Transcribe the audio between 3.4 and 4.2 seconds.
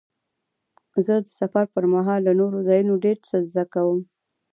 زده کوم.